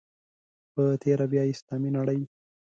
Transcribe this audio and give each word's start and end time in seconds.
په 0.73 0.83
تېره 1.01 1.25
بیا 1.31 1.43
اسلامي 1.53 1.89
نړۍ. 1.97 2.21